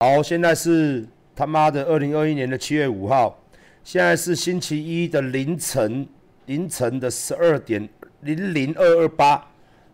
[0.00, 1.04] 好，现在是
[1.34, 3.36] 他妈的二零二一年的七月五号，
[3.82, 6.06] 现在是星期一的凌晨，
[6.46, 7.88] 凌晨的十二点
[8.20, 9.44] 零零二二八，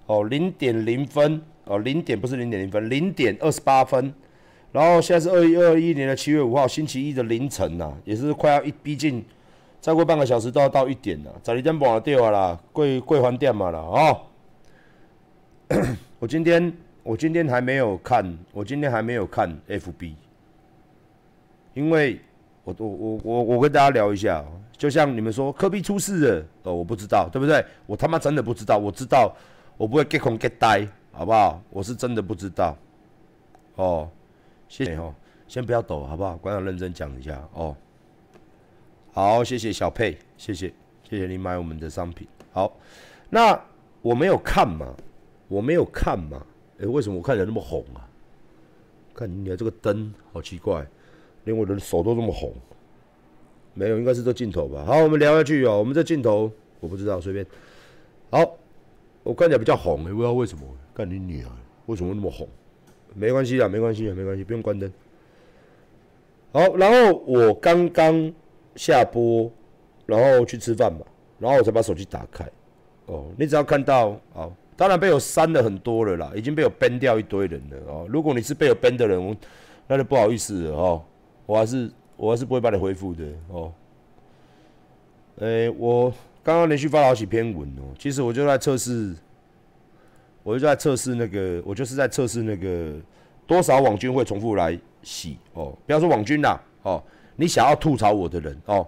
[0.04, 4.12] 哦，零点零分，哦，零点不是零点零分，零点二十八分。
[4.72, 9.24] 然后现在是二一二一年的七月五号，星期一的凌晨呐，也是快要一逼近，
[9.80, 14.20] 再过半个小时都要到一点了，早一点半掉啦，贵贵环店嘛了哦。
[16.20, 16.70] 我今天。
[17.04, 20.14] 我今天还没有看，我今天还没有看 FB，
[21.74, 22.18] 因为
[22.64, 27.62] 我我我我我跟大家聊一下，就像你们说科比出事了，哦，我不知道，对不对？
[27.84, 29.30] 我他妈真的不知道，我知道
[29.76, 31.62] 我不会 get 空 get 呆，好不好？
[31.68, 32.74] 我是真的不知道，
[33.74, 34.08] 哦，
[34.66, 35.14] 谢谢哦，
[35.46, 36.38] 先不要抖，好不好？
[36.38, 37.76] 馆长认真讲一下哦，
[39.12, 40.72] 好，谢谢小佩，谢谢
[41.06, 42.74] 谢谢你买我们的商品，好，
[43.28, 43.60] 那
[44.00, 44.94] 我没有看嘛，
[45.48, 46.40] 我没有看嘛。
[46.80, 48.08] 哎，为什么我看起来那么红啊？
[49.14, 50.84] 看你女儿这个灯好奇怪，
[51.44, 52.52] 连我的手都这么红。
[53.72, 54.84] 没有，应该是这镜头吧。
[54.84, 55.78] 好，我们聊下去哦。
[55.78, 56.50] 我们这镜头
[56.80, 57.46] 我不知道，随便。
[58.30, 58.56] 好，
[59.22, 60.64] 我看起来比较红，也不知道为什么。
[60.92, 61.50] 看你女儿
[61.86, 62.48] 为什么那么红？
[63.14, 64.92] 没关系啊，没关系啊，没关系，不用关灯。
[66.52, 68.32] 好，然后我刚刚
[68.74, 69.48] 下播，
[70.06, 71.06] 然后去吃饭嘛，
[71.38, 72.44] 然后我才把手机打开。
[73.06, 74.52] 哦，你只要看到好。
[74.76, 78.06] 当然被我删了很多了啦，已经被我 ban 掉一堆人了哦。
[78.08, 79.36] 如果你是被我 ban 的人，
[79.86, 81.02] 那就不好意思了哦。
[81.46, 83.72] 我还是我还是不会把你回复的哦。
[85.38, 86.10] 诶，我
[86.42, 87.94] 刚刚连续发了好几篇文哦。
[87.98, 89.14] 其实我就在测试，
[90.42, 92.94] 我就在测试那个，我就是在测试那个
[93.46, 95.76] 多少网军会重复来洗哦。
[95.86, 97.02] 不要说网军啦哦，
[97.36, 98.86] 你想要吐槽我的人哦，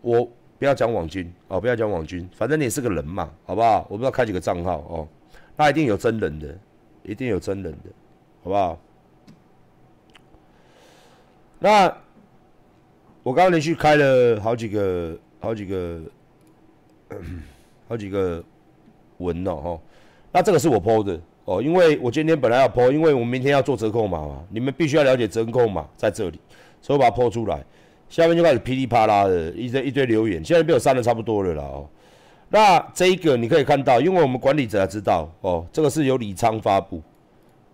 [0.00, 0.28] 我。
[0.62, 3.84] 不要讲网军哦，不要讲网军，反正你也是个人嘛，好不好？
[3.90, 5.08] 我不知道开几个账号哦，
[5.56, 6.56] 那一定有真人的，
[7.02, 7.90] 一定有真人的，
[8.44, 8.78] 好不好？
[11.58, 11.92] 那
[13.24, 16.00] 我刚刚连续开了好几个、好几个、
[17.88, 18.40] 好几个
[19.18, 19.80] 文哦，哈。
[20.30, 26.38] 那这个是我 PO 的哦，因为我今天本来要 PO，因为我们明天要做折扣码嘛，你们必须要了解折扣码在这里，
[26.80, 27.64] 所以我把它 PO 出来。
[28.12, 31.88] 下面就开始噼里啪啦的一堆一堆留言，现在被我删的差不多了啦哦。
[32.50, 37.02] 那这一个你可以看到，因为我们管理者知道哦，这个是由李昌发布，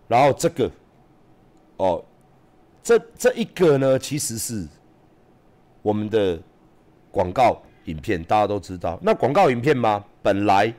[0.07, 0.71] 然后这个
[1.75, 2.01] 哦，
[2.81, 4.65] 这这一个呢，其实是
[5.81, 6.39] 我们的
[7.11, 8.97] 广告影片，大家都知道。
[9.01, 10.73] 那广告影片嘛，本来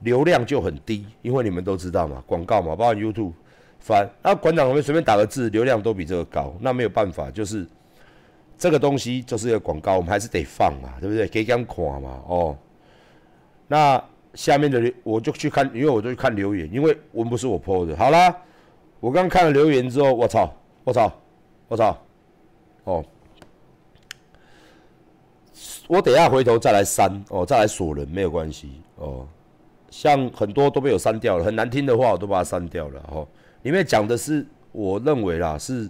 [0.00, 3.32] 流量就很低，因为你们都知道嘛，广告嘛，包括 YouTube
[3.78, 7.66] 翻，那馆长我们随便打个字，流量都比这个高，那没有办法，就是。
[8.60, 11.26] 这个东西就是一个广告，我们还是得放嘛，对不对？
[11.26, 12.54] 给人看嘛，哦。
[13.66, 14.04] 那
[14.34, 17.96] 下面的我就去看，因为我就去看留言，因为文不是我 po 的。
[17.96, 18.36] 好啦，
[19.00, 20.52] 我刚看了留言之后，我操，
[20.84, 21.10] 我操，
[21.68, 21.98] 我操，
[22.84, 23.02] 哦。
[25.88, 29.26] 我等下回头再来删哦，再来锁人没有关系哦。
[29.88, 33.26] 像很多都被我删掉了，很难听的话我都把它删掉了哦。
[33.62, 35.88] 里面讲的是我认为啦是。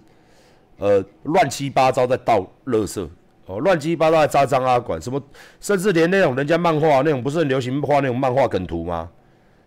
[0.81, 3.09] 呃，乱七八糟在倒垃圾。
[3.47, 5.21] 哦，乱七八糟在扎张阿管什么，
[5.61, 9.09] 甚至连那种人家漫画那种不是很流行画那种漫画梗图吗？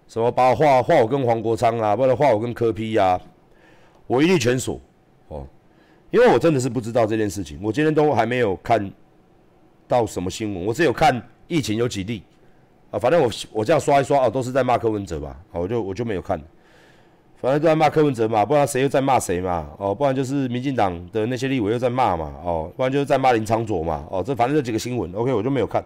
[0.08, 3.20] 什么把我画画我跟黄国昌啊，或者画我跟柯批呀，
[4.08, 4.80] 我一律全锁。
[5.28, 5.46] 哦，
[6.12, 8.92] 因为我真的是不知道这件事情，我今天都还没有看
[9.88, 12.24] 到什么新闻，我只有看疫情有几例。
[12.92, 16.42] 啊，反正我我这样刷一刷哦，都是在骂柯文哲吧，好，我就我就没有看。
[17.44, 19.70] 反正都在骂柯文哲嘛，不然谁又在骂谁嘛？
[19.78, 22.34] 哦，不然就是民进党的那些立委又在骂嘛？
[22.42, 24.08] 哦，不然就是在骂林昌佐嘛？
[24.10, 25.84] 哦，这反正这几个新闻，OK，我就没有看。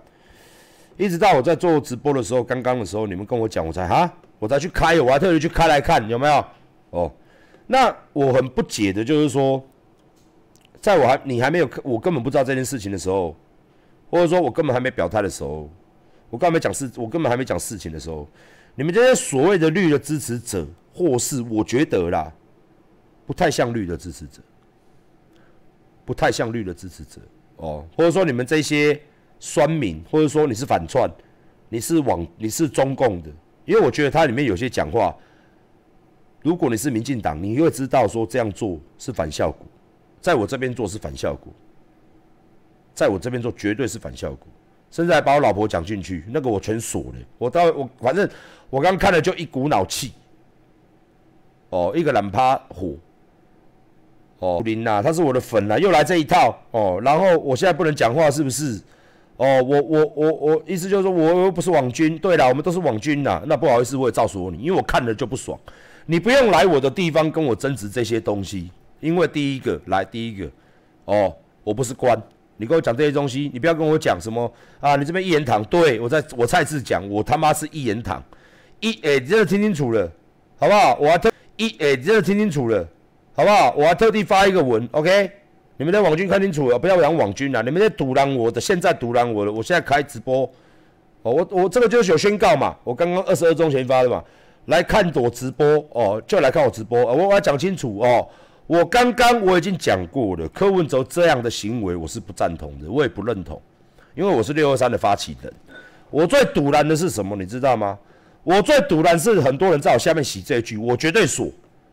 [0.98, 4.08] 一直到我在做直播的时候，刚刚的时候，你们跟我讲，我才哈，
[4.38, 6.46] 我才去开，我还特意去开来看有没有？
[6.92, 7.12] 哦，
[7.66, 9.60] 那我很不解的就是说，
[10.80, 13.36] 在我还你还没有，我根本不知道这件事情的时候，
[14.12, 15.68] 或者说我根本还没表态的时候，
[16.30, 18.28] 我根本没讲事，我根本还没讲事情的时候，
[18.76, 20.64] 你们这些所谓的绿的支持者。
[20.98, 22.34] 或是我觉得啦，
[23.28, 24.42] 不太像绿的支持者，
[26.04, 27.22] 不太像绿的支持者
[27.58, 29.00] 哦，或者说你们这些
[29.40, 31.08] 酸民，或者说你是反串，
[31.70, 33.30] 你是网你是中共的，
[33.66, 35.16] 因为我觉得它里面有些讲话，
[36.42, 39.68] 如果你是民进党，你会知道说这样做是反效果，
[40.20, 41.54] 在我这边做是反效果，
[42.96, 44.48] 在我这边做绝对是反效果，
[44.90, 48.28] 甚至还把我老婆讲进去，那个我全锁了，我到我反正
[48.72, 50.12] 我刚看了就一股脑气。
[51.70, 52.98] 哦，一个懒趴虎，
[54.40, 58.80] 哦林呐，他是我的粉呐，又来这一套哦，然后我现在不能讲话是不是？
[59.38, 65.60] 哦，我我我我意思就是说我又不是网军，对啦，我们都是网军呐，那不好意思，我也照说你，因为我看了就不爽，
[66.06, 70.50] 你不用来我的地方跟我争执这些东西，因为第一个来第一个，
[71.06, 72.20] 哦，我不是官，
[72.56, 78.24] 你跟我讲这些东西，你不要跟我讲什么啊，你这边一言堂，对我在我再次讲，我他妈是一言堂，
[78.80, 80.12] 一诶，你真的听清楚了，
[80.58, 80.96] 好不好？
[81.00, 82.88] 我还特一诶，你真的听清楚了，
[83.36, 83.74] 好不好？
[83.78, 85.30] 我还特地发一个文，OK？
[85.78, 90.50] 你们在网军看清楚了，不要养网军了，你们在堵拦我的，现在堵拦我了，我现在开直播，
[91.24, 94.24] 哦，我我这个就是有宣告嘛，我刚刚二十二钟前发的嘛。
[94.66, 97.00] 来看我直播哦，就来看我直播。
[97.00, 98.28] 我我要讲清楚哦，
[98.66, 103.62] 我刚刚我已经讲过了，柯文哲这样的行为我是不赞同的，我也不认同，
[104.14, 105.54] 因为我是六二三的发起人。
[106.10, 107.98] 我最堵拦的是什么，你知道吗？
[108.48, 111.52] 我最堵拦是很多人在我下面洗这一句，我绝对锁，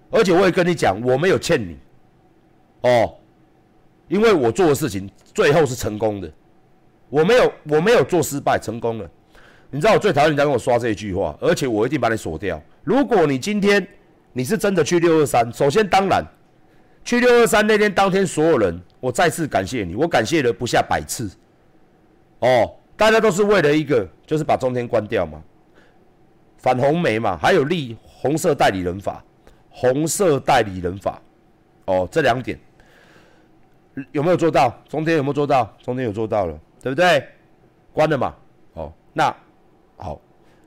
[0.09, 1.77] 而且我也跟你讲，我没有欠你
[2.83, 3.12] 哦，
[4.06, 6.31] 因为我做的事情最后是成功的，
[7.09, 9.11] 我没有我没有做失败，成功了。
[9.69, 12.62] 你知道我最讨厌人家跟我刷这一句话，而且我一定把你锁掉。
[12.85, 13.85] 如果你今天
[14.33, 16.25] 你是真的去六二三，首先当然
[17.03, 21.29] 去六二三那天当天，所有人我再次感谢你，我感谢了不下百次。
[22.39, 25.43] 哦，大家都是为了一个，就是把中天关掉嘛，
[26.64, 29.22] 反红梅嘛，还有立红色代理人法，
[29.69, 31.20] 红色代理人法，
[31.84, 32.58] 哦，这两点
[34.12, 34.75] 有没有做到？
[34.88, 35.70] 中天有没有做到？
[35.82, 37.22] 中天有做到了，对不对？
[37.93, 38.34] 关了嘛，
[38.72, 39.37] 哦，那。
[39.99, 40.19] 好，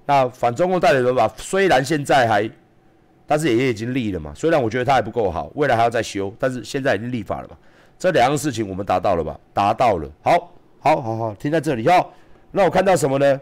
[0.05, 2.47] 那反中共代理人法虽然现在还，
[3.25, 4.31] 但是也已经立了嘛。
[4.35, 7.57] 虽然我觉得它还不够好，未来还要再修，但是现在已经立法了嘛。
[7.97, 9.39] 这两样事情我们达到了吧？
[9.51, 10.07] 达到了。
[10.21, 12.05] 好，好，好，好，停在这里哦。
[12.51, 13.41] 那我看到什么呢？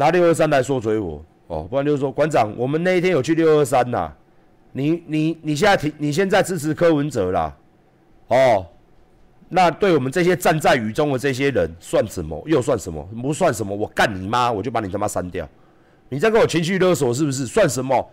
[0.00, 4.10] 拿六二三来说嘴我哦，不然就是说馆长，我们那一天有去六二三呐。
[4.72, 7.54] 你你你现在停，你现在支持柯文哲啦，
[8.28, 8.66] 哦。
[9.50, 12.42] 那对我们这些站在雨中的这些人算什么？
[12.46, 13.02] 又算什么？
[13.20, 13.76] 不算什么？
[13.76, 14.50] 我干你妈！
[14.50, 15.46] 我就把你他妈删掉！
[16.08, 17.46] 你在跟我情绪勒索是不是？
[17.46, 18.10] 算什么？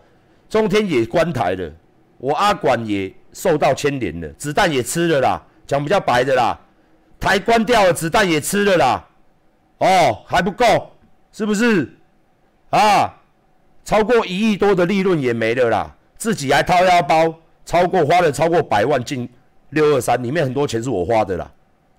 [0.48, 1.72] 中天也关台了，
[2.18, 5.40] 我阿管也受到牵连了，子弹也吃了啦。
[5.64, 6.58] 讲比较白的啦，
[7.20, 9.08] 台关掉了，子弹也吃了啦。
[9.78, 10.90] 哦，还不够，
[11.32, 11.88] 是不是？
[12.70, 13.20] 啊，
[13.84, 17.34] 超过一亿多的利润也没了啦，自己还掏腰包，
[17.64, 19.28] 超过花了超过百万进。
[19.70, 21.50] 六二三里面很多钱是我花的啦，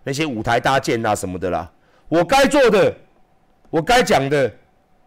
[0.03, 1.71] 那些舞台搭建啊什么的啦，
[2.07, 2.91] 我该做的，
[3.69, 4.51] 我该讲的，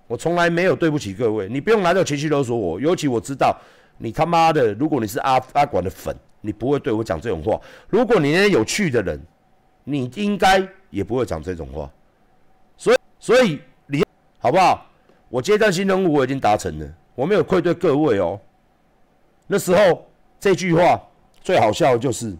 [0.07, 3.53] 我从来没有对不起各位，你不用拿着情绪勒索我，尤其我知道
[3.99, 7.61] 你他妈的，如果你是阿阿管的粉，你不会对我讲这种话。
[7.89, 9.21] 如果你那些有趣的人，
[9.83, 11.91] 你应该也不会讲这种话。
[12.77, 13.61] 所以，所以
[14.43, 14.85] 好不好？
[15.29, 18.41] 我阶段性任务我已经达成了，我没有愧对各位哦。
[19.47, 20.05] 那时候
[20.41, 21.01] 这句话
[21.41, 22.37] 最好笑的就是。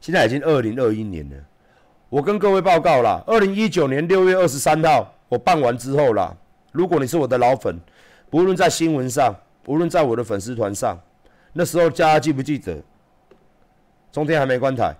[0.00, 1.36] 现在已经二零二一年了，
[2.08, 6.32] 我跟各位报告了，二零一九年六月二十三号我办完之后啦，
[6.70, 7.76] 如果你是我的老粉，
[8.30, 9.34] 不论在新闻上，
[9.64, 10.96] 不论在我的粉丝团上，
[11.52, 12.80] 那时候大家记不记得？
[14.12, 14.94] 中天还没关台，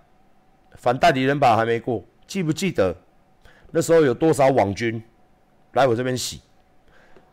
[0.74, 2.92] 反代理人法还没过，记不记得？
[3.70, 5.00] 那时候有多少网军
[5.72, 6.40] 来我这边洗？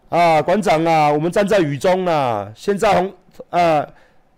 [0.10, 3.14] 啊，馆长啊，我们站在雨中啊，现在红
[3.50, 3.88] 啊。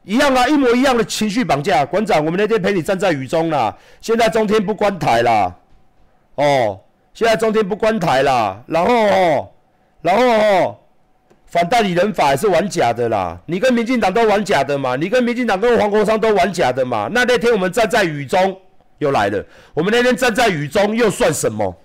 [0.04, 5.54] 一样啊，一模一样的情绪绑架，馆长，我们那天陪你站在雨中啦，现在中天不关台啦，
[6.36, 6.80] 哦，
[7.14, 9.50] 现在中天不关台啦，然后哦，
[10.02, 10.78] 然后哦，
[11.48, 18.58] 反代理人法也是玩假的啦，你跟民进党都玩假的嘛，你跟民进党跟黄国昌都玩假的嘛，那那天我们站在雨中
[19.00, 21.76] 又来了，我们那天站在雨中又算什么？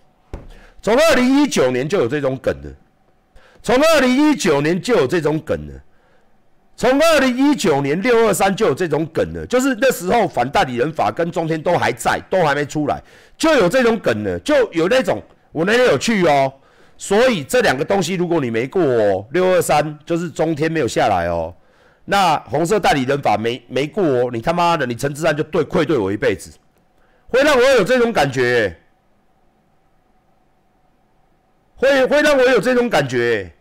[0.83, 2.69] 从二零一九年就有这种梗的，
[3.63, 5.73] 从二零一九年就有这种梗的。
[6.75, 13.01] 从二零一九年六二三就有这种梗了，就是那时候反代理人法跟中天都还在，都还没出来，
[13.37, 15.23] 就有这种梗了，就有那种
[15.53, 16.53] 我那天有去哦，
[16.97, 21.55] 所以这两个东西如果你没过哦，六二三就是中天没有下来哦，
[22.07, 26.51] 那红色代理人法没没过哦，你他妈的你陈志安就对愧对我一辈子，
[27.29, 28.75] 会让我有这种感觉，
[31.83, 33.53] 会会让我有这种感觉。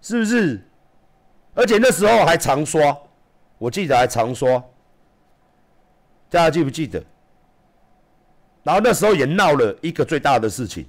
[0.00, 0.62] 是不是？
[1.52, 2.96] 而且那时候还常刷，
[3.58, 4.62] 我记得还常刷，
[6.30, 7.02] 大家记不记得？
[8.62, 10.86] 然后那时候也闹了一个最大的事情，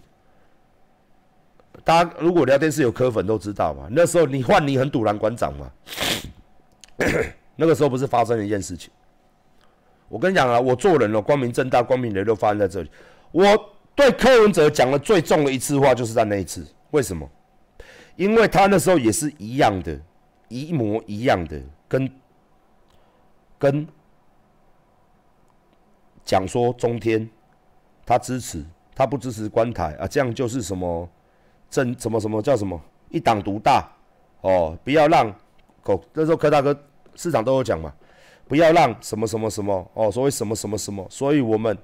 [1.83, 3.87] 大家如果聊天室有科粉都知道嘛。
[3.89, 5.71] 那时候你换你很堵拦馆长嘛，
[7.55, 8.91] 那个时候不是发生了一件事情？
[10.09, 12.91] 我跟你讲啊，我做人哦，光明正大、光明磊落发生在这里。
[13.31, 13.43] 我
[13.95, 16.65] 对柯文哲讲的最重的一次话，就是在那一次。
[16.91, 17.29] 为什么？
[18.15, 19.99] 因为他那时候也是一样的，
[20.47, 22.09] 一模一样的，跟
[23.59, 23.87] 跟
[26.23, 27.29] 讲说中天，
[28.05, 31.07] 他支持，他不支持关台啊，这样就是什么
[31.69, 33.87] 政什么什么叫什么一党独大
[34.41, 35.31] 哦，不要让
[35.83, 36.75] 狗那时候柯大哥
[37.15, 37.93] 市长都有讲嘛，
[38.47, 41.77] 不要让什么什么什么哦，所谓什么什么什么，所以我们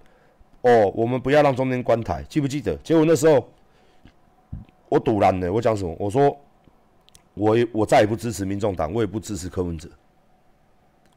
[0.61, 2.75] 哦，我们不要让中间关台，记不记得？
[2.77, 3.47] 结果那时候
[4.89, 5.95] 我堵拦了，我讲什么？
[5.99, 6.35] 我说
[7.33, 9.89] 我我再也不支持民众党，我也不支持柯文哲，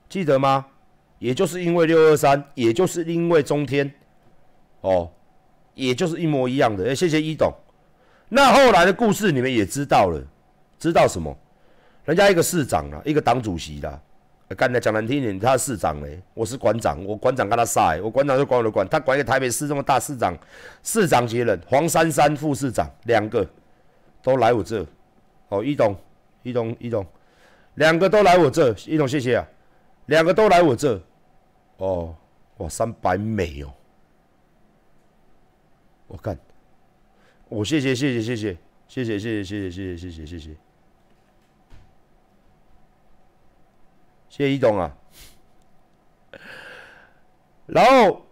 [0.08, 0.66] 记得吗？
[1.18, 3.90] 也就是因为六二三，也就是因为中天，
[4.82, 5.10] 哦，
[5.74, 6.90] 也就是一模一样的。
[6.90, 7.50] 哎，谢谢一董。
[8.28, 10.22] 那后来的故事你们也知道了，
[10.78, 11.34] 知道什么？
[12.04, 14.00] 人家一个市长啊，一个党主席啦，
[14.54, 20.38] 干的讲难听一点，他是市长嘞，我是馆长，我馆长跟他晒，我馆长就管我的管，他管一个台北市这么大市长，
[20.82, 23.44] 市长级人，黄珊珊副市长两个
[24.22, 24.86] 都来我这，
[25.48, 25.96] 哦，一董，
[26.44, 27.04] 一董，一董，
[27.74, 29.48] 两个都来我这，一董谢谢啊，
[30.06, 31.00] 两个都来我这，
[31.78, 32.14] 哦，
[32.58, 33.72] 哇，三百美哦，
[36.06, 36.38] 我看。
[37.48, 38.56] 我谢谢谢谢谢
[38.88, 40.65] 谢谢谢谢谢谢谢谢谢谢谢谢谢
[44.36, 44.94] 谢一东啊，
[47.64, 48.26] 然后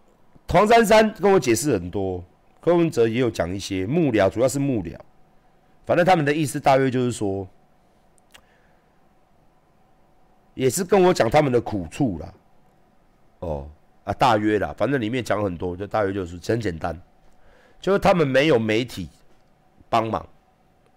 [0.46, 2.22] 黄珊珊跟我解释很多，
[2.60, 4.98] 柯文哲也有讲一些幕僚，主要是幕僚，
[5.86, 7.48] 反正他们的意思大约就是说，
[10.52, 12.34] 也是跟我讲他们的苦处啦，
[13.38, 13.66] 哦
[14.04, 17.00] 啊大约啦，反正里面讲很多，就大约就是很简单。
[17.80, 19.08] 就是他们没有媒体
[19.88, 20.28] 帮忙，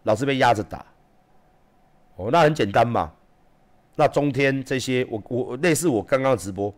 [0.03, 0.85] 老是被压着打。
[2.17, 3.13] 哦，那很简单嘛。
[3.97, 6.73] 那中天这些，我我类似我刚刚直播，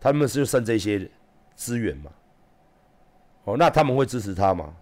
[0.00, 1.10] 他们是就剩这些
[1.54, 2.10] 资源嘛。
[3.44, 4.72] 哦，那他们会支持他吗？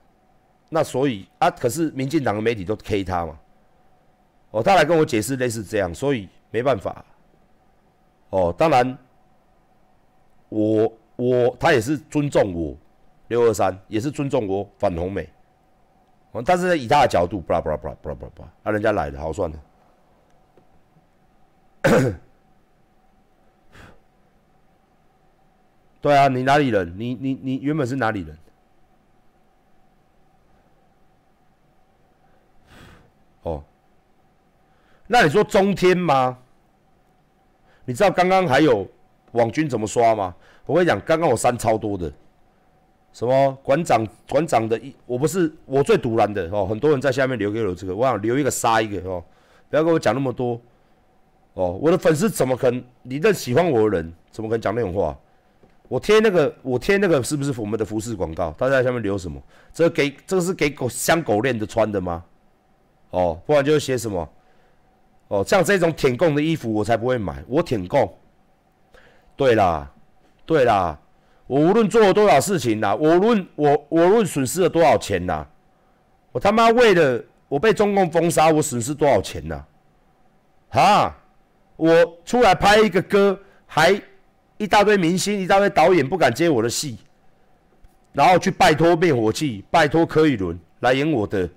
[0.69, 3.39] 那所以啊，可是民进党的媒体都 K 他嘛。
[4.51, 7.05] 哦，他来跟我解释类似这样，所以没办法。
[8.31, 8.97] 哦，当然，
[10.51, 12.77] 我我他也是尊重我。
[13.29, 15.27] 六二三也是尊重我反红美，
[16.33, 19.59] 哦但是以他的角度，不啦不啦不啦不啦不啦，啊，人家来的好算了。
[26.01, 26.95] 对啊，你哪里人？
[26.99, 28.39] 你你你原本是哪里人？
[33.43, 33.63] 哦，
[35.07, 36.39] 那你说中天吗？
[37.85, 38.89] 你知道刚刚还有
[39.33, 40.35] 网军怎么刷吗？
[40.65, 42.11] 我跟你讲，刚刚我删超多的。
[43.13, 49.23] 什么馆长馆长的一，我不是我最独揽的哦，很多人在下面留给我这个，我想留一个杀一个哦，
[49.69, 50.61] 不要跟我讲那么多
[51.55, 52.85] 哦，我的粉丝怎么可能？
[53.03, 55.17] 你认喜欢我的人怎么可能讲那种话？
[55.89, 58.55] 我贴那个我贴那个是不是我们的服饰广告？
[58.59, 59.41] 他在下面留什么？
[59.73, 62.25] 这给这个是给狗香狗链的穿的吗？
[63.11, 64.29] 哦，不然就是写什么？
[65.29, 68.13] 哦，像这种舔供的衣服我才不会买，我舔供。
[69.37, 69.91] 对啦，
[70.45, 70.99] 对啦。
[71.47, 75.47] 我无论做了多少事情啦，我论我我论损失了多少钱呐，
[76.33, 79.63] 我他妈为了我被中共封杀，我损失多少钱呐？
[80.71, 81.15] 哈，
[81.77, 84.01] 我出来拍一个歌，还
[84.57, 86.99] 一大堆明星、一大堆导演不敢接我的戏，
[88.13, 91.49] 然后去拜托灭火器、拜托柯以伦来演我的。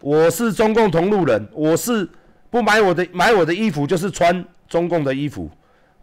[0.00, 2.08] 我是中共同路人，我是
[2.50, 5.50] 不买我的买我的衣服就是穿中共的衣服。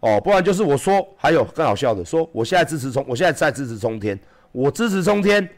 [0.00, 4.18] 哦，不然就是我说，还有更好笑的，说我现在支持冲，我现在在支持冲天，
[4.52, 5.48] 我支持冲天，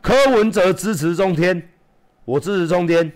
[0.00, 1.70] 柯文哲支持冲天，
[2.24, 3.10] 我支持冲天，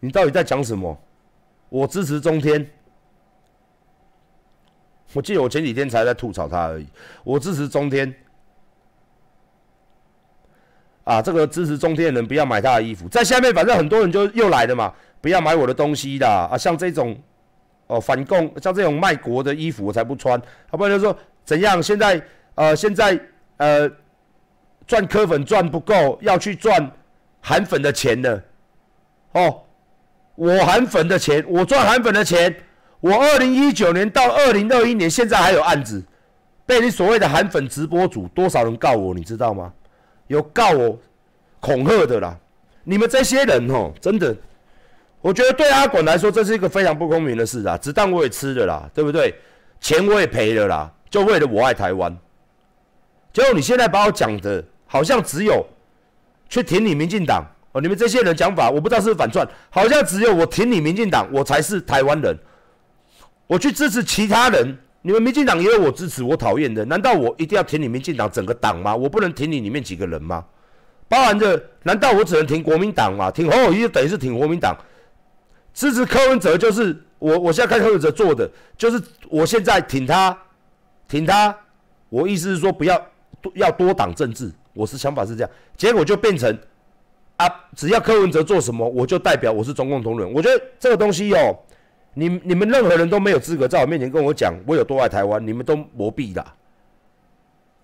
[0.00, 0.96] 你到底在讲什么？
[1.68, 2.68] 我支持中天，
[5.12, 6.86] 我记得我前几天才在吐槽他而已，
[7.24, 8.14] 我支持中天，
[11.04, 17.18] 啊，这个支持中天的人不要买他的衣服，在下面反正很多人就又来了嘛，不要买我的东西的啊，像这种。
[17.90, 20.38] 哦，反共像这种卖国的衣服我才不穿，
[20.72, 21.82] 要不然就说怎样？
[21.82, 22.22] 现在
[22.54, 23.18] 呃，现在
[23.56, 23.90] 呃，
[24.86, 26.92] 赚科粉赚不够，要去赚
[27.40, 28.44] 韩粉的钱了。
[29.32, 29.62] 哦，
[30.38, 32.54] 我韩粉的钱，我赚韩粉的钱，
[33.00, 36.00] 我二零一九年到二零二一年，现在还有案子，
[36.64, 39.72] 被你所谓的韩粉直播主多少人告我，你知道吗？
[40.28, 40.96] 有告我
[41.58, 42.38] 恐吓的啦，
[42.84, 44.34] 你们这些人哦，真的。
[45.20, 47.76] 我觉得对阿滚来说，这是一个非常不公平的事啊！
[47.76, 49.34] 子弹我也吃了啦，对不对？
[49.80, 52.16] 钱我也赔了啦，就为了我爱台湾。
[53.32, 55.66] 结果你现在把我讲的，好像只有
[56.48, 62.36] 去挺你民进党哦，你们这些人讲法，我不知道是不是反串，好像只有我挺你民进党，我才是台湾人。
[63.46, 68.94] 我去支持其他人，你们民进党也有我支持、我讨厌的，难道我一定要挺你民进党整个党吗？
[68.94, 70.44] 我不能挺你里面几个人吗？
[71.08, 73.30] 包含着，难道我只能挺国民党吗？
[73.30, 74.76] 挺侯友谊就等于是挺国民党？
[75.72, 80.36] 支持柯文哲就是我，我现在看柯文哲做的，就是我现在挺他，
[81.06, 81.56] 挺他。
[82.08, 83.06] 我意思是说，不要
[83.54, 84.50] 要多党政治。
[84.74, 86.58] 我是想法是这样，结果就变成
[87.38, 90.32] 啊，只要柯文哲做什么，我就代表我是中共同仁。
[90.32, 91.56] 我觉得这个东西哦，
[92.14, 96.54] 你你们任何人都没有资格在我面前跟我讲我有多爱台湾，你们都磨壁啦。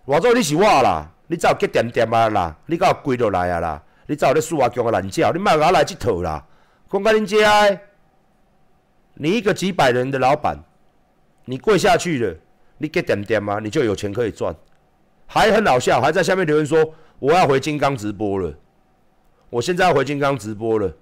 [0.05, 6.45] 我做你是我啦，你早结点点啊啦，你搞跪落来啊啦，你早咧树啊强啊懒觉，你莫我来这套啦。
[6.91, 7.79] 讲甲恁遮，
[9.15, 10.59] 你一个几百人的老板，
[11.45, 12.37] 你跪下去了，
[12.79, 14.53] 你结点点啊，你就有钱可以赚。
[15.27, 18.53] 还很好笑，还在下面留言说我要回金刚直播了，
[19.55, 20.93] 我现在要回金刚直播了，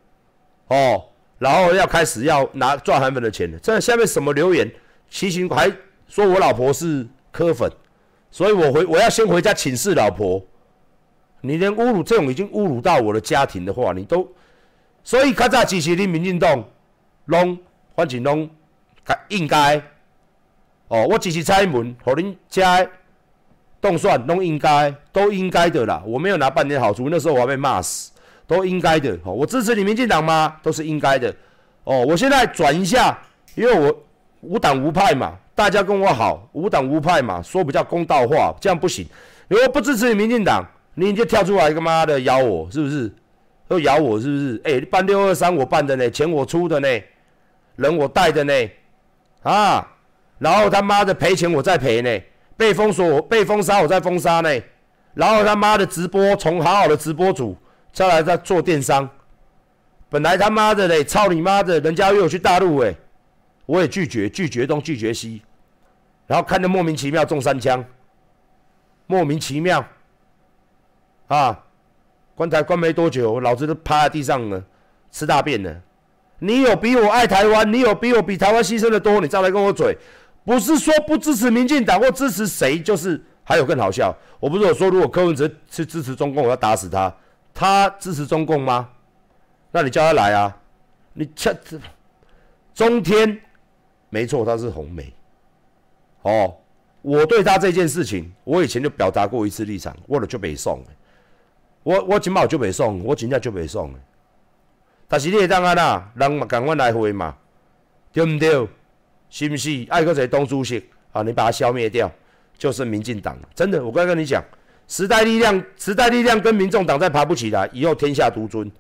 [0.69, 1.03] 哦，
[1.39, 3.59] 然后要开始要拿赚韩粉的钱了。
[3.61, 4.71] 这下面什么留言？
[5.09, 5.75] 齐秦还
[6.07, 7.73] 说我老婆是柯粉。
[8.31, 10.45] 所以我回我要先回家请示老婆，
[11.41, 14.31] 你连侮辱这种已经侮辱到我的家庭的话，你都，
[15.03, 16.63] 所以较早支持你民进党，
[17.25, 17.59] 拢
[17.97, 18.51] 反正拢
[19.29, 19.83] 应该，
[20.89, 22.87] 哦，我支持蔡英文，和恁家
[23.81, 26.03] 动算拢应该，都应该的啦。
[26.07, 28.12] 我没有拿半点好处，那时候我还被骂死，
[28.47, 29.17] 都应该的。
[29.25, 30.57] 哦，我支持你民进党吗？
[30.63, 31.35] 都是应该的。
[31.85, 33.19] 哦，我现在转一下，
[33.55, 34.05] 因为我
[34.41, 35.39] 无党无派嘛。
[35.55, 39.07] 大家跟我好，无党无派嘛，说比较公道话，这样不行。
[39.49, 43.13] 如果不支持你民进党，你就跳出来，他妈的咬我，是不是？
[43.69, 44.61] 要咬我是不是？
[44.65, 46.89] 哎，办六二三我办的呢，钱我出的呢，
[47.77, 48.53] 人我带的呢，
[49.43, 49.87] 啊，
[50.39, 52.23] 然后他妈的赔钱我再赔呢，
[52.57, 54.51] 被封锁被封杀我再封杀呢，
[55.15, 57.57] 然后他妈的直播从好好的直播主，
[57.93, 59.09] 再来再做电商，
[60.09, 62.95] 本来他妈的嘞，操你妈的，人家约我去大陆哎。
[63.65, 65.41] 我也拒绝，拒绝东，拒绝西，
[66.27, 67.83] 然后看着莫名其妙中三枪，
[69.07, 69.83] 莫名其妙，
[71.29, 71.65] 啊，
[72.35, 74.63] 棺材关没多久，老子都趴在地上了，
[75.13, 75.81] 吃大便了。
[76.41, 79.97] 你有比我爱台湾，你有比我比台湾牺牲的多，你再来跟我嘴，
[80.45, 84.15] 不是说不支持民进党或支持谁，就是还有更好笑。
[84.41, 87.15] 我不是有说，如果柯文哲是支持中共，我要打死他，
[87.55, 88.89] 他支持中共吗？
[89.71, 90.57] 那你叫他来啊，
[91.13, 91.55] 你这
[92.75, 93.41] 中天。
[94.11, 95.13] 没错，他是红梅。
[96.23, 96.55] 哦，
[97.01, 100.83] 我对他这件事情，我以前就表达过一次立场，我就北送。
[101.83, 103.93] 我我今毛就北送，我今天就北送。
[105.09, 107.37] 但是你会当安啦，人嘛赶快来回嘛，
[108.13, 108.69] 对不对？
[109.29, 109.87] 是不是？
[109.89, 112.11] 爱个在东主席啊，你把他消灭掉，
[112.57, 113.37] 就是民进党。
[113.55, 114.45] 真的，我刚跟你讲，
[114.89, 118.71] 时代力量，时代力量跟民众党再爬不起来，以后天下独尊，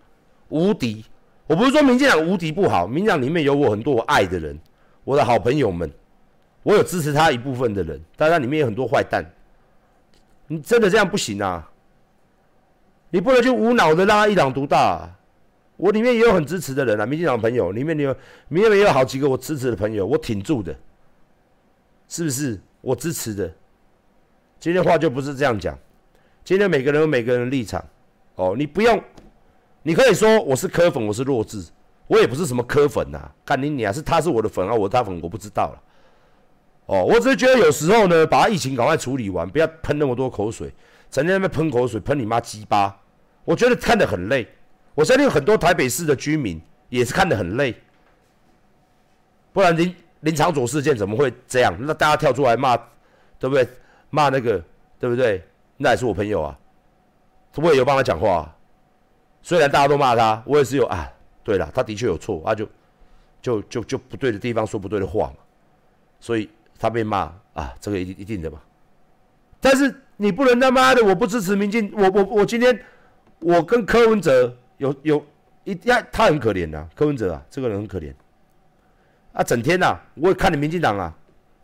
[0.48, 1.04] 无敌。
[1.46, 4.58] 我不是说民进党无敌不好，民进党里面有我很多我爱的人。
[5.04, 5.90] 我的好朋友们，
[6.62, 9.24] 我有支持他一部分的人，但他里面有很多坏蛋。
[10.46, 11.68] 你真的这样不行啊！
[13.10, 14.78] 你不能就无脑的让他一党独大。
[14.78, 15.18] 啊
[15.78, 20.72] 我里面也有很支持的人啊，民进党朋友里面有，里面也有好几个我支持的朋友，我挺住的，
[22.06, 22.60] 是不是？
[22.80, 23.52] 我支持的。
[24.60, 25.76] 今天话就不是这样讲，
[26.44, 27.84] 今天每个人有每个人的立场。
[28.34, 29.02] 哦，你不用，
[29.82, 31.64] 你可以说我是科粉，我是弱智。
[32.08, 35.82] 我也不是什么磕粉呐，干你你啊，是他是我的粉啊，我他粉我不知道了。
[36.86, 40.72] 哦，我只是觉得有时候呢，把疫情赶快处理完，不要喷那么多口水，
[41.10, 43.00] 整天在那喷口水，喷你妈鸡巴，
[43.44, 44.46] 我觉得看得很累。
[44.94, 47.74] 我相信很多台北市的居民也是看得很累，
[49.52, 51.74] 不然林林长佐事件怎么会这样？
[51.80, 52.76] 那大家跳出来骂，
[53.38, 53.66] 对不对？
[54.10, 54.62] 骂那个，
[54.98, 55.42] 对不对？
[55.82, 56.58] 那也是我朋友啊，
[57.56, 58.54] 我也有帮他讲话，
[59.42, 61.12] 虽然大家都骂他，我也是有啊。
[61.44, 62.68] 对了，他的确有错，他就
[63.42, 65.34] 就就就不对的地方说不对的话嘛，
[66.20, 68.60] 所以他被骂啊，这个一一定的嘛。
[69.60, 72.80] 但是你不能他妈的，我不支持民进，我我我今天
[73.40, 75.26] 我跟柯文哲有有
[75.64, 78.14] 一呀，他很可怜的，柯文哲啊，这个人很可怜
[79.32, 81.12] 啊，整天呐，我也看你民进党啊，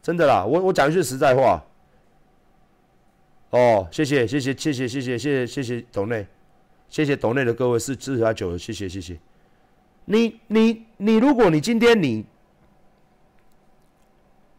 [0.03, 1.63] 真的啦，我我讲一句实在话，
[3.51, 6.27] 哦，谢谢谢谢谢谢谢谢谢谢谢谢董内，
[6.89, 9.19] 谢谢董内的各位是支持他久了，谢谢谢谢。
[10.05, 12.25] 你你你，如果你今天你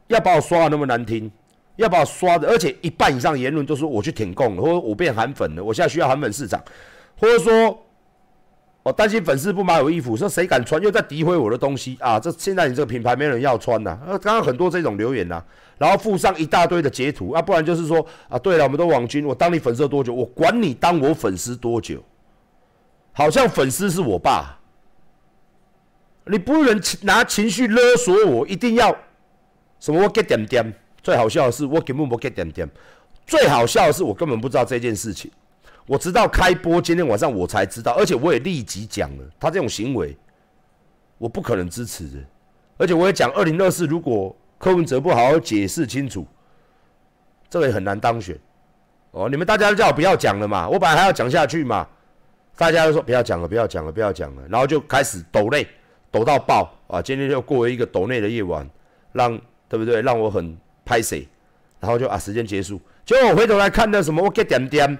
[0.07, 1.31] 要把我刷的那么难听，
[1.75, 6.63] 要把我刷的，而且一半以上言论都是我去舔共了，或者我变韩粉了，我现在需要韩粉市场，
[7.17, 7.85] 或者说
[8.81, 12.19] 我担心粉丝不买我衣服，说谁敢穿又在诋毁我的东西啊？
[12.19, 13.97] 这现在你这个品牌没人要穿呐。
[14.05, 15.43] 呃，刚刚很多这种留言呐，
[15.77, 20.13] 然后附上一大堆的截图啊，不然就是说啊，对了，我们都网军，我当你粉丝多久？
[20.13, 22.01] 我管你当我粉丝多久？
[23.11, 24.57] 好像粉丝是我爸。
[26.25, 28.95] 你不能拿情绪勒索我，一定要
[29.79, 30.73] 什么我 get 点点。
[31.01, 32.69] 最好笑的是我根本不 get 点点。
[33.27, 35.29] 最好笑的是我根本不知道这件事情。
[35.89, 40.15] 我直到开播今天晚上我才知道，而且我也立即讲了，他这种行为
[41.17, 42.19] 我不可能支持的。
[42.77, 46.27] 而且我也讲，二零二四如果柯文哲不好好解释清楚，
[47.49, 48.37] 这个也很难当选。
[49.09, 51.87] 哦，你们大家都叫我不要讲了嘛，我本来还要讲下去嘛。
[52.55, 55.67] 大家都说不要讲了，不要讲了，不要讲了，然后就开始抖泪，
[56.11, 57.01] 抖到爆啊！
[57.01, 58.69] 今天就过了一个抖泪的夜晚，
[59.13, 59.35] 让
[59.67, 60.03] 对不对？
[60.03, 61.27] 让我很拍谁，
[61.79, 62.79] 然后就啊，时间结束。
[63.05, 64.99] 结果我回头来看那什么，我给点点，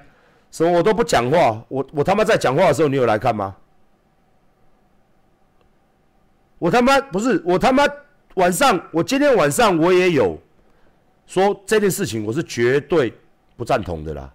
[0.51, 1.63] 什么我都不讲话。
[1.67, 3.55] 我我他妈在讲话的时候，你有来看吗？
[6.57, 7.83] 我他妈不是我他妈
[8.35, 10.37] 晚上，我今天晚上我也有
[11.25, 13.13] 说这件事情，我是绝对
[13.55, 14.33] 不赞同的啦。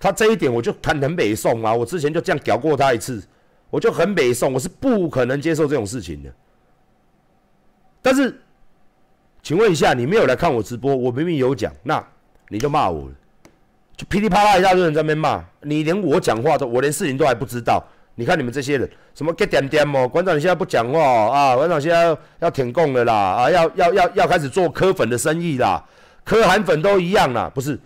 [0.00, 1.72] 他这一点我就很很北宋啊！
[1.72, 3.22] 我之前就这样屌过他一次，
[3.70, 6.32] 我就很北宋，我是不可能接受这种事情的。
[8.00, 8.36] 但是，
[9.42, 12.04] 请问一下，你没有来看我直播，我明明有讲，那
[12.48, 13.14] 你就骂我了，
[14.08, 17.82] 噼里啪啦一大堆人在那边骂你，连我讲话都，我连事情都还不知道。
[18.14, 21.56] 你看你们这些人，什么 get 点点哦，馆长你现在不讲话啊？
[21.56, 25.82] 馆长现在要要舔供了啦，啊，要要要要开始做科粉的生意啦，
[26.22, 27.78] 科韩粉都一样啦，不是？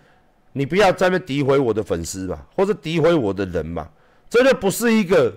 [0.53, 3.89] 你不要在那诋毁我的粉丝嘛，或者诋毁我的人嘛，
[4.29, 5.33] 这就不是一个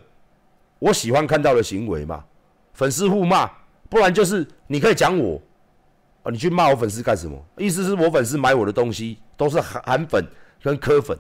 [0.80, 2.24] 我喜欢看到的行为嘛。
[2.74, 3.50] 粉丝互骂，
[3.90, 5.40] 不然就是你可以讲我
[6.24, 7.38] 啊，你去骂我粉丝干什么？
[7.58, 10.26] 意思是我粉丝买我的东西都是韩韩粉
[10.62, 11.18] 跟科粉。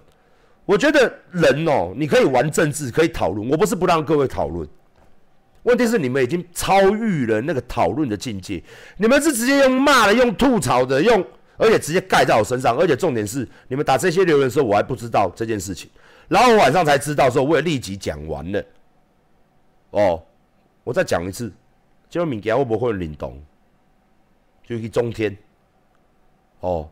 [0.65, 4.67] 我觉得人哦，你可以玩政治，可以讨论，我不是不让各位讨论。
[5.63, 8.63] 问题是你们已经超越了那个讨论的境界，
[8.97, 11.25] 你们是直接用骂的，用吐槽的，用。
[11.62, 15.89] 而且直接盖在我身上，而且重点是，你们打这些留言的时候，我还不知道这件事情，
[16.30, 18.65] 然后我晚上才知道，说我也立即讲完了。
[19.89, 20.23] 哦，
[20.86, 21.52] 我再讲一次，
[22.10, 23.38] 这个物件我不会领动，
[24.63, 25.36] 就去中天。
[26.62, 26.89] 哦，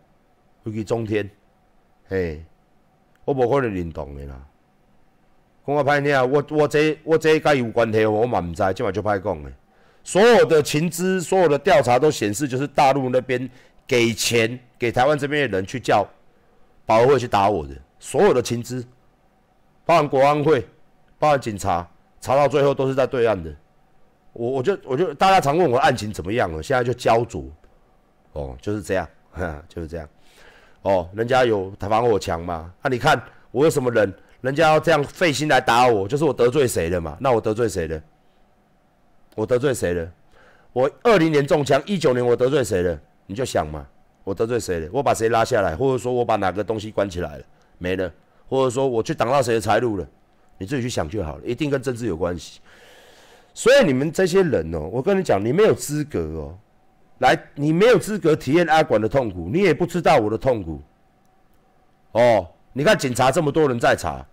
[0.66, 1.30] 就去中天，
[2.10, 2.44] 嘿，
[3.26, 4.46] 我不可能认同的啦。
[5.66, 9.52] 讲我歹听啊，我我这我这甲有关系，我嘛唔知，今晚就歹讲的。
[10.04, 13.50] 所有的情资，所有的调查都显示，就是大陆那边。
[13.90, 16.06] 给钱给台湾这边的人去叫
[16.86, 18.86] 保安会去打我的，所有的情资，
[19.86, 20.68] 包含国安会，
[21.18, 21.90] 包含警察，
[22.20, 23.50] 查到最后都是在对岸的。
[24.34, 27.46] 我我就我就大家常问我案情怎么样了，现在就焦灼，
[28.34, 29.08] 哦，就是这样，
[29.70, 30.10] 就是这样。
[30.82, 32.72] 哦，人家有防火墙嘛？
[32.82, 34.14] 那你看我有什么人？
[34.42, 37.18] 人家要这样费心来打我，就是我得罪谁了嘛？
[37.20, 38.02] 那我得罪谁了？
[39.36, 40.12] 我得罪谁了？
[40.74, 42.98] 我二零年中枪，一九年我得罪谁了？
[43.26, 43.86] 你就想嘛，
[44.24, 44.90] 我得罪谁了？
[44.94, 47.44] 我把谁拉下来，或者说我把哪个东西关起来了，
[47.80, 48.10] 没了，
[48.48, 50.08] 或者说我去挡到谁的财路了，
[50.60, 52.62] 你自己去想就好了，一定跟政治有关系。
[53.56, 56.58] 所以你们这些人哦，我跟你讲，你没有资格哦，
[57.20, 60.82] 来，你没有资格体验阿管的痛苦，你也不知道我的痛苦。
[62.12, 64.26] 哦，你看警察这么多人在查，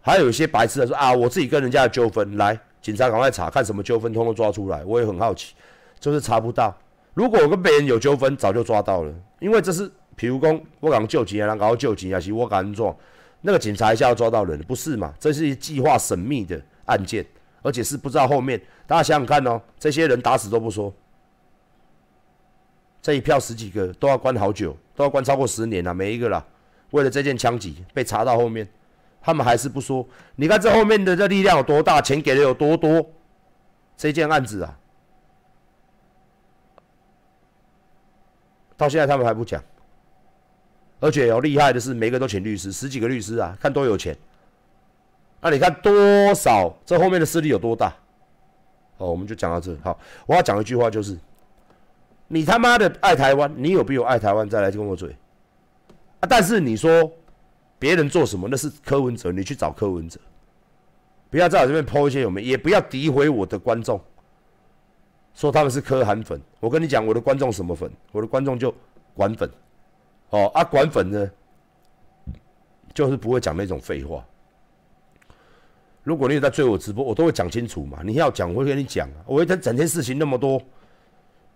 [0.00, 5.54] 还有一些白痴的说啊，我自己跟人家的纠纷，来，警察赶快查，看什么纠纷，通通抓出来，我也很好奇，
[6.00, 6.74] 就是查不到。
[7.14, 12.98] 如果我跟别人有纠纷，早就抓到了，因为这是，譬如讲，我讲救急啊，然后救急啊，是我敢做，
[13.42, 15.12] 那个警察一下要抓到人，不是嘛？
[15.20, 17.24] 这是一计划神秘的案件，
[17.60, 20.92] 而且是不知道后面，大家想想看哦，这些人打死都不说，
[23.02, 26.42] 这一票十几个都要关好久，都要关超过十年了，每一个啦，
[26.92, 28.66] 为了这件枪击被查到后面，
[29.20, 33.04] 他们还是不说，你看这后面的这力量有多大，钱给的有多多，
[33.96, 34.78] 这件案子啊。
[38.76, 39.62] 到现在他们还不讲，
[41.00, 44.16] 而且有厉害的是，每个人都请律师，十几个律师啊，看多有钱。
[45.40, 46.72] 那你看多少？
[46.86, 47.92] 这后面的势力有多大？
[48.96, 49.76] 好，我们就讲到这。
[49.82, 51.18] 好，我要讲一句话，就是
[52.32, 55.14] 你他妈的爱台湾，你有比我爱台湾再来跟我嘴
[56.20, 56.24] 啊！
[56.26, 57.12] 但是你说
[57.78, 60.18] 别人做什么，那是柯文哲，你去找柯文哲，
[61.28, 64.00] 不要在我这边抛一些有没，也不要诋毁我的观众。
[65.34, 67.92] 说他们是科韩粉，我跟你讲，我的观众什么粉？
[68.12, 68.74] 我的观众就
[69.12, 69.50] 管粉，
[70.30, 71.30] 哦啊管粉呢，
[72.94, 74.24] 就是不会讲那种废话。
[76.02, 78.00] 如果你在追我直播，我都会讲清楚嘛。
[78.02, 79.20] 你要讲，我会跟你讲啊。
[79.26, 80.58] 我一天整天事情那么多，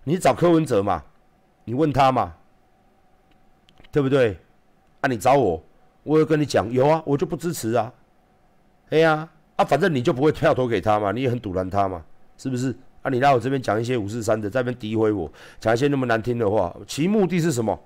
[0.08, 1.02] 你找柯文哲嘛，
[1.64, 2.32] 你问他嘛，
[3.90, 4.38] 对不对？
[5.00, 5.60] 啊，你找我，
[6.04, 7.92] 我会跟你讲，有啊，我就不支持啊。
[8.90, 12.04] 哎呀，啊，反正你就不会票投给他嘛，你也很堵拦他嘛，
[12.38, 12.72] 是不是？
[13.02, 13.10] 啊！
[13.10, 17.76] 你来我这边讲一些五四三的，在那边诋毁我，讲一些那么难听的话，其目的是什么？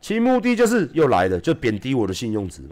[0.00, 2.70] 其目的就是又来了，就贬低我的信用值嘛。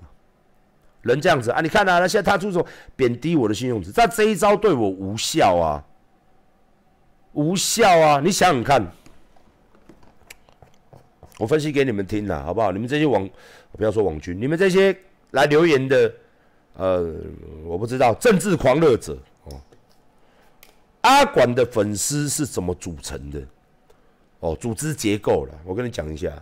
[1.02, 5.84] 人这样子啊，你看啊，那现在他出手贬低我的信用值，但这一招对我无效啊，
[7.32, 8.20] 无效啊！
[8.22, 8.84] 你想想看，
[11.38, 12.72] 我分析给你们听了，好不好？
[12.72, 13.28] 你们这些网，
[13.72, 14.96] 不要说网军，你们这些
[15.32, 16.12] 来留言的，
[16.74, 17.14] 呃，
[17.64, 19.60] 我不知道政治狂热者哦。
[21.02, 23.40] 阿管的粉丝是怎么组成的？
[24.40, 26.32] 哦，组织结构了，我跟你讲一下。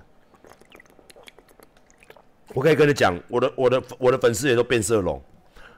[2.54, 5.22] 我可以跟你讲，我的我的我的粉丝也都变色龙。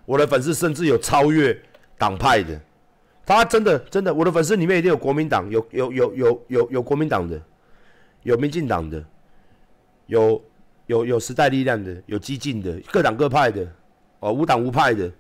[0.05, 1.61] 我的粉丝甚至有超越
[1.97, 2.61] 党派的，
[3.29, 7.39] 他真的真的，我的粉丝里面一定有国民党，有有有有有有国民党的，
[8.23, 9.05] 有民进党的，
[10.07, 10.43] 有
[10.87, 13.71] 有有时代力量的，有激进的，各党各派的，
[14.21, 15.13] 哦，无党无派的，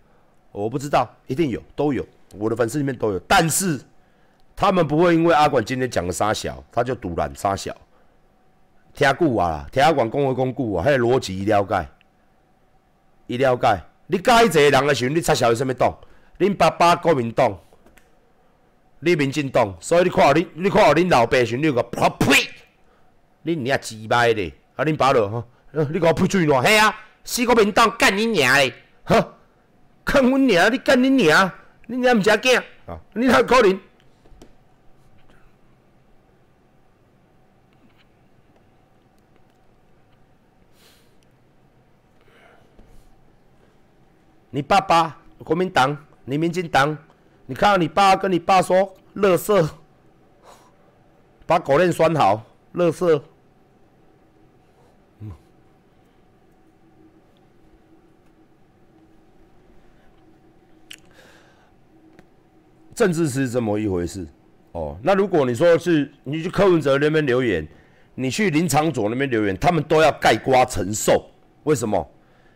[0.52, 2.02] 我不知道，一定有，都有，
[2.38, 3.78] 我的粉丝里面都有，但是
[4.56, 7.76] 他们不会因为阿管今天讲了沙小，他就独揽沙小，
[8.94, 11.86] 听久啊，听阿管讲话讲久啊，还有逻辑了解，
[13.26, 13.78] 伊了解。
[14.06, 15.94] 你介一个人的时候，你插小有啥物党？
[16.38, 17.54] 恁爸爸国民党，
[19.00, 22.48] 你民进党，所以你看你，你看恁老爸时，你个呸！
[23.44, 29.36] 恁娘鸡掰的，啊恁爸咯，你甲我呸嘴喏，嘿啊，死国民党干恁娘咧，哈，
[30.04, 31.50] 干阮娘，你干恁娘，
[31.88, 33.00] 恁娘毋是囝啊？
[33.14, 33.80] 你哪可能？
[44.50, 46.96] 你爸爸国民党，你民进党，
[47.50, 49.66] 你看到你爸跟你爸说，乐色，
[51.46, 53.24] 把狗链拴好，乐色。
[62.94, 64.26] 政治是这么一回事
[64.72, 64.98] 哦。
[65.02, 67.66] 那如果你说是，你去柯文哲那边留言，
[68.14, 71.30] 你去林长佐那边留言，他们都要盖瓜承受，
[71.62, 72.06] 为什么？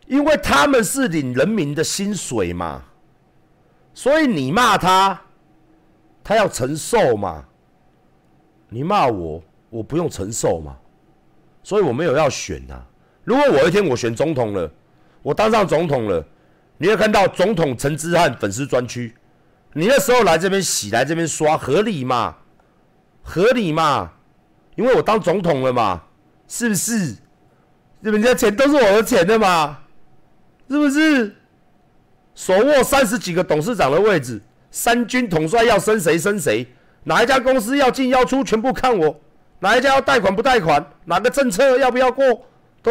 [0.07, 2.85] 因为他们是领人民的薪水嘛，
[3.95, 5.21] 所以你骂他，
[6.25, 7.45] 他要承受嘛。
[8.69, 10.77] 你骂我，我不用承受嘛。
[11.63, 12.83] 所以我没有要选呐。
[13.23, 14.71] 如果我一天我选总统了，
[15.23, 16.25] 我当上总统了，
[16.79, 19.15] 你会看到总统陈之汉粉丝专区，
[19.75, 22.37] 你那时候来这边洗，来这边刷，合理嘛？
[23.23, 24.13] 合理嘛？
[24.75, 26.03] 因为我当总统了嘛，
[26.49, 27.15] 是不是？
[28.01, 29.79] 人家钱都是我的钱的嘛。
[30.69, 31.37] 是不是
[32.35, 34.41] 手握三十几个董事长的位置？
[34.71, 36.67] 三军统帅要升谁升谁？
[37.05, 39.21] 哪一家公司要进要出，全部看我。
[39.61, 40.85] 哪一家要贷款不贷款？
[41.05, 42.25] 哪个政策要不要过，
[42.83, 42.91] 都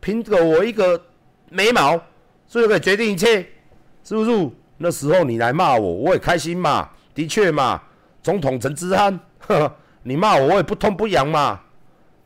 [0.00, 1.00] 凭着我一个
[1.50, 2.00] 眉毛，
[2.46, 3.46] 所以可以决定一切，
[4.04, 4.50] 是不是？
[4.78, 6.90] 那时候你来骂我，我也开心嘛。
[7.14, 7.82] 的确嘛，
[8.22, 9.18] 总统陈之汉，
[10.02, 11.60] 你骂我，我也不痛不痒嘛，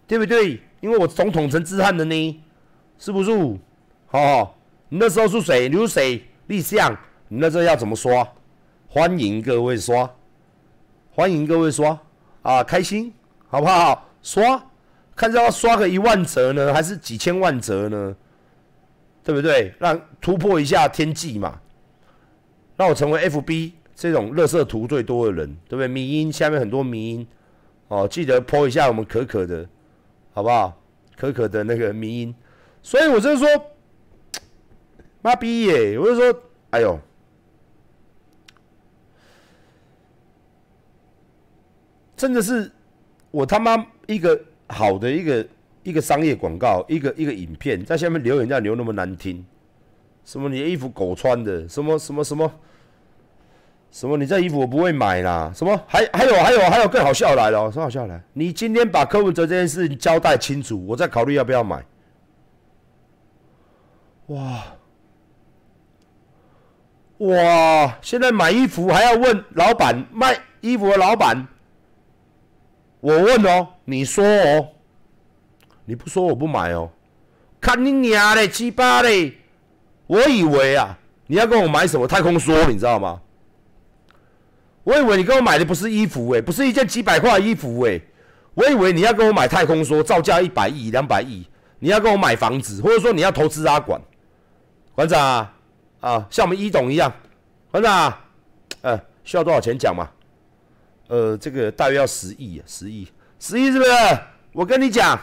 [0.09, 0.61] 对不对？
[0.81, 2.43] 因为我总统陈之汉的呢，
[2.99, 3.31] 是不是？
[4.11, 4.51] 哦。
[4.93, 5.69] 你那时候是谁？
[5.69, 6.21] 你是谁？
[6.51, 6.93] 立项？
[7.29, 8.27] 你那这要怎么刷？
[8.89, 10.13] 欢迎各位刷，
[11.15, 11.97] 欢迎各位刷
[12.43, 12.65] 啊！
[12.65, 13.15] 开心，
[13.47, 14.09] 好不好？
[14.21, 14.61] 刷，
[15.15, 18.17] 看是要刷个一万折呢，还是几千万折呢？
[19.23, 19.73] 对不对？
[19.79, 21.61] 让突破一下天际嘛，
[22.77, 25.87] 让我成为 FB 这种乐色图最多的人，对不对？
[25.87, 27.25] 迷音下面很多迷音
[27.87, 29.65] 哦，记得 po 一下我们可可的，
[30.33, 30.77] 好不好？
[31.17, 32.35] 可可的那个迷音，
[32.83, 33.47] 所以我就是说。
[35.22, 35.98] 妈逼耶！
[35.98, 36.98] 我就说，哎呦，
[42.16, 42.70] 真的是
[43.30, 45.46] 我他妈一个好的一个
[45.83, 49.44] 一个商业广告，一个一个影片，在下面留言这样留那么难听，
[50.24, 52.50] 什么你的衣服狗穿的，什么什么什么，
[53.90, 61.85] 什么你这衣服我不会买啦，什么还还有还有还有更好笑来了，什么好笑来，你今天把柯文哲这件事交代清楚，我再考虑要不要买。
[64.28, 64.62] 哇！
[67.20, 67.98] 哇！
[68.00, 71.46] 现在买衣服还要问老板，卖衣服的老板，
[73.00, 74.68] 我问哦，你说哦，
[75.85, 76.90] 你不说我不买哦，
[77.61, 79.35] 看你娘嘞，鸡巴嘞！
[80.06, 83.20] 我以为啊，你要跟我买什么太空梭，你知道吗？
[84.83, 88.00] 我以为你跟我买的不是衣服哎，不是一件几百块衣服哎，
[88.54, 91.46] 我以为你要跟我买太空梭，造价一百亿、两百亿，
[91.80, 94.00] 你要跟我买房子，或者说你要投资阿管
[94.94, 95.46] 馆长。
[96.31, 97.13] 像我们一董一样，
[97.71, 98.19] 团长，
[98.83, 100.09] 呃，需要多少钱讲嘛？
[101.09, 103.07] 呃，这个大约要十亿啊，十亿，
[103.39, 103.91] 十亿是不是？
[104.53, 105.19] 我跟你讲，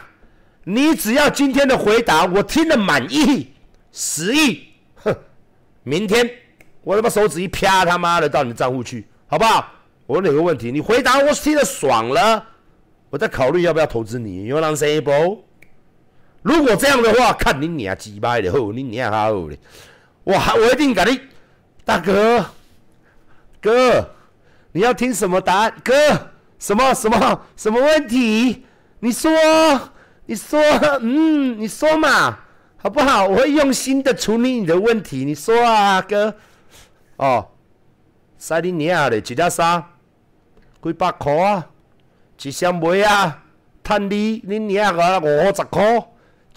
[0.64, 3.52] 你只要今天的回答我听得满意，
[3.92, 5.14] 十亿，哼，
[5.82, 6.30] 明天
[6.82, 9.72] 我他妈手指一啪，他妈的到你的账户去，好不好？
[10.06, 12.46] 我问你个问题，你回答我听得爽了，
[13.10, 15.44] 我再考虑要不要投资你，有人 say 不？
[16.40, 19.58] 如果这样的话，看你娘鸡巴的后，你娘好的。
[20.28, 21.20] 我我一定给你，
[21.86, 22.44] 大哥，
[23.62, 24.10] 哥，
[24.72, 25.74] 你要听什么答案？
[25.82, 25.94] 哥，
[26.58, 28.66] 什么什么什么问题？
[29.00, 29.30] 你说，
[30.26, 30.60] 你说，
[31.00, 32.40] 嗯，你说嘛，
[32.76, 33.26] 好不好？
[33.26, 35.24] 我会用心的处理你的问题。
[35.24, 36.34] 你说啊，哥，
[37.16, 37.48] 哦，
[38.36, 39.82] 塞你娘的，一条衫
[40.82, 41.66] 几百块啊，
[42.42, 43.44] 一箱梅啊，
[43.82, 46.06] 赚你你娘个五十块，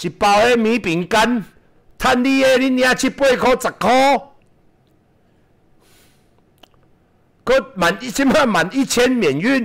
[0.02, 1.42] 一包的米饼干。
[2.02, 4.22] 趁你个，恁娘七八块十块，
[7.44, 9.64] 搁满一千万满一千免运。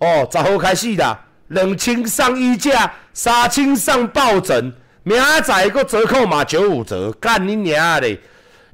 [0.00, 8.20] 哦，十号开始啦，两千送衣架，三千送抱枕，明仔个折扣嘛九五折，干恁娘嘞！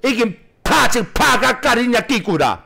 [0.02, 2.63] 已经拍就拍甲干恁娘地步啦！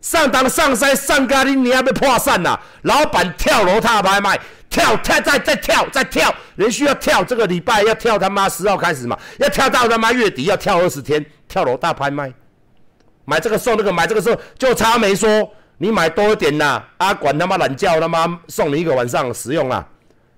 [0.00, 2.58] 上当上山上咖喱你娘要破产啦！
[2.82, 12.32] 老板跳楼大拍卖，跳跳再再跳再跳，连续要跳这个礼拜要跳他妈十号开始嘛，要跳到他妈月底要跳二十天，跳楼大拍卖。
[13.26, 15.28] 买这个送那个，买这个送，就差没说
[15.76, 19.86] 你买多一点呐，啊管他妈懒觉，他妈送你一个晚上使用啦，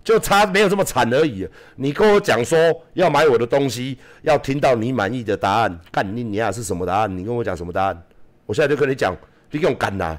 [0.02, 1.48] 就差没有这么惨而已。
[1.76, 2.58] 你跟我讲说
[2.94, 7.16] 要买我的东西，要听到你满意的答案，干你你啊是什么答案？
[7.16, 8.02] 你跟我讲什么答案？
[8.44, 9.16] 我现在就跟你讲，
[9.52, 10.18] 你用干呐，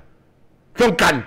[0.78, 1.22] 用干。